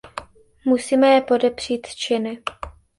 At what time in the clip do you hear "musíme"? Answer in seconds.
0.65-1.07